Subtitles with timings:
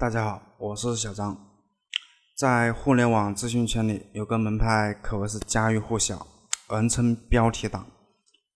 [0.00, 1.36] 大家好，我是小张。
[2.36, 6.24] 在互联网资讯圈里，有个门派可谓是家喻户晓，
[6.70, 7.84] 人称标题党。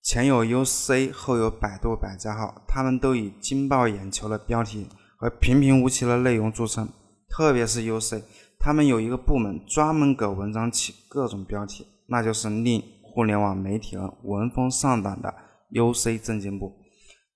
[0.05, 4.87] 前有 UC，后有百度百家号，他们都以惊爆眼球的标题
[5.17, 6.89] 和平平无奇的内容著称。
[7.29, 8.23] 特别是 UC，
[8.61, 15.35] 他们有一个部门专门给文章起各种标题，那就是令互联网媒体人闻风丧胆的
[15.73, 16.73] UC 正经部。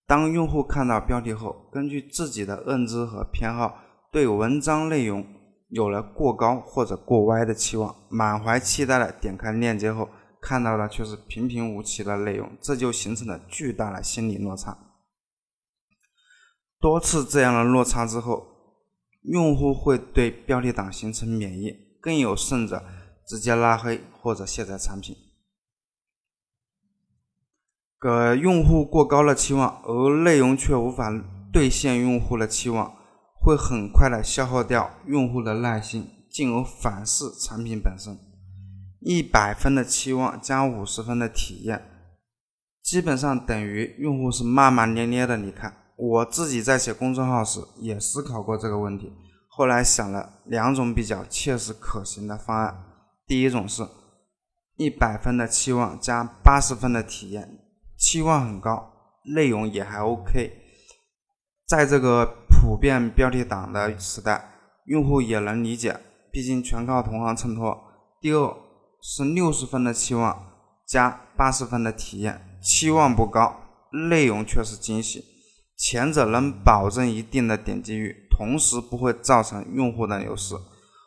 [0.06, 3.82] 当用户看到标题后，根据自己的认知和偏好。
[4.16, 5.26] 对文章内容
[5.68, 10.08] 有了过高或者过歪的期望，满怀期待的点开链接后，
[10.40, 14.74] 看到的却是平平无奇的内容，这就形成了巨大的心理落差。
[16.80, 18.46] 多次这样的落差之后，
[19.20, 22.82] 用户会对标题党形成免疫，更有甚者
[23.26, 25.14] 直接拉黑或者卸载产品。
[28.00, 31.12] 给用户过高的期望，而内容却无法
[31.52, 32.95] 兑现用户的期望。
[33.46, 38.18] 会很快的消耗掉用户的耐心，进而反噬产品本身。
[38.98, 41.80] 一百分的期望加五十分的体验，
[42.82, 45.72] 基本上等于用户是骂骂咧咧的离开。
[45.96, 49.12] 我自己在写公众号时也思考过这个问题，
[49.46, 52.76] 后来想了两种比较切实可行的方案。
[53.28, 53.86] 第一种是
[54.76, 57.60] 一百分的期望加八十分的体验，
[57.96, 58.92] 期望很高，
[59.36, 60.50] 内容也还 OK，
[61.68, 62.42] 在这个。
[62.58, 64.50] 普遍标题党的时代，
[64.86, 66.00] 用户也能理解，
[66.32, 67.78] 毕竟全靠同行衬托。
[68.20, 68.56] 第二
[69.02, 70.46] 是六十分的期望
[70.86, 73.60] 加八十分的体验，期望不高，
[74.08, 75.22] 内容却是惊喜。
[75.76, 80.56] 前者能保证一定的点击率，同时不会造成用户的流失；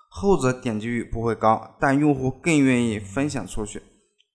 [0.09, 3.81] 后者点击率不会高，但用户更愿意分享出去。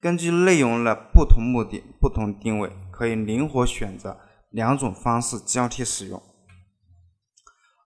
[0.00, 4.18] 根据内容的不同目的、不同定位，可以灵活选择
[4.50, 6.20] 两种方式交替使用。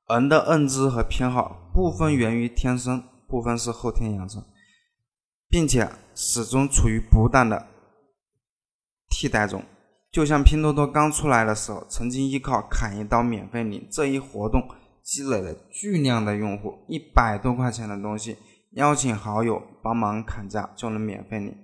[0.08, 4.42] 人的认知和偏好部分源于天生，部分是后天养成，
[5.50, 7.66] 并且始终处于不断的
[9.10, 9.62] 替代中。
[10.10, 14.66] 就像拼多多刚出来的时候，曾经依靠砍一刀免费领这一活动
[15.02, 18.38] 积累了巨量的用户，一百多块钱的东西，
[18.72, 21.54] 邀请好友帮忙砍价就能免费领，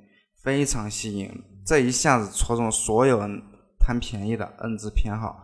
[0.43, 1.31] 非常吸引。
[1.65, 3.43] 这一下子戳中所有人
[3.79, 5.35] 贪便宜的认知偏好，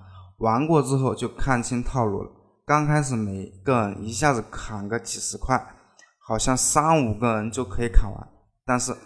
[0.41, 2.31] 玩过之后就看清套路了。
[2.71, 5.75] 刚开始每个人一下子砍个几十块，
[6.21, 8.29] 好像三五个人就可以砍完。
[8.65, 8.97] 但是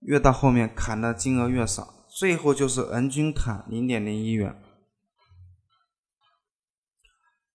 [0.00, 4.56] 越到后面砍的金额越少，最后就是人均砍零点零一元。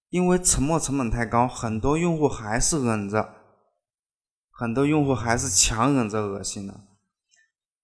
[0.10, 3.34] 因为沉没成本太高，很多用户还是忍着，
[4.52, 6.82] 很多用户还是强忍着恶心的，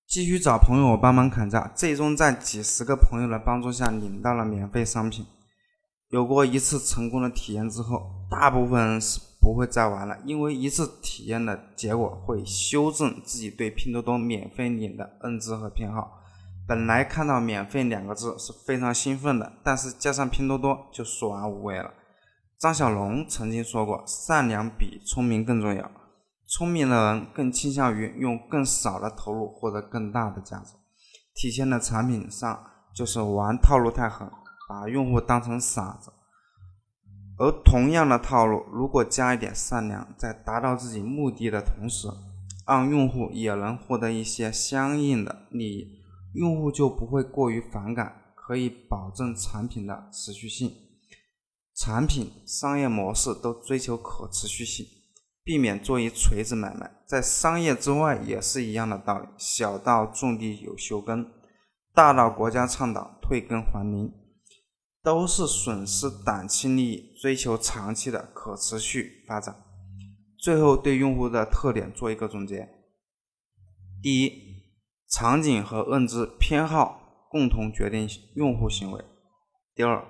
[0.06, 5.26] 继续找朋友帮忙砍价，最终在几十个朋友的帮助下领到了免费商品。
[6.14, 16.20] 有过一次成功的体验之后，大部分人是不会再玩了，因为一次体验的结果会修正自己对拼多多免费领的认知和偏好。
[16.68, 21.92] 本来看到“免费”两个字是非常兴奋的，但是加上拼多多就索然无味了。
[22.60, 25.90] 张小龙曾经说过：“善良比聪明更重要，
[26.46, 30.76] 聪明的人更倾向于用更少的投入获得更大的价值。”
[31.34, 32.64] 体现的产品上
[32.96, 34.30] 就是玩套路太狠。
[34.74, 36.12] 把用户当成傻子，
[37.38, 42.08] 而同样的套路，如果加一点善良，在达到自己目的的同时，
[42.66, 46.02] 让用户也能获得一些相应的利益，
[46.34, 50.72] 用户就不会过于反感，可以保证产品的持续性。
[51.76, 54.84] 产品商业模式都追求可持续性，
[55.44, 56.90] 避免做一锤子买卖。
[57.06, 61.32] 在商业之外也是一样的道理，小到种地有休耕，
[61.94, 64.12] 大到国家倡导退耕还林。
[65.04, 69.54] 都是损失短期利益，追求长期的可持续发展。
[70.40, 72.70] 最后，对用户的特点做一个总结：
[74.02, 74.32] 第一，
[75.10, 79.02] 场景和认知偏好共同决定用户行为；
[79.76, 80.06] 第二，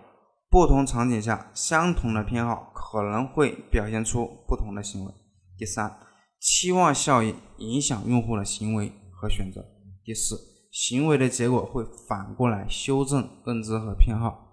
[0.48, 5.12] 不同场景下相同的偏好可能会表现出不同的行为；
[5.58, 6.00] 第三，
[6.40, 9.60] 期望效应影响用户的行为和选择；
[10.04, 10.40] 第四，
[10.72, 14.53] 行为的结果会反过来修正认知和偏好。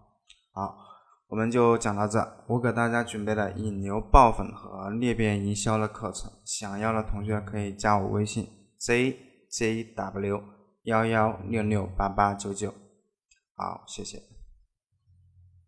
[0.52, 0.76] 好，
[1.28, 2.18] 我们就讲到这。
[2.48, 8.48] 我给大家准备了引流爆粉和裂变营销的课程，想要的同学可以加我微信
[8.80, 10.42] jjw
[10.84, 12.74] 幺幺六六八八九九。
[13.54, 14.39] 好，谢谢。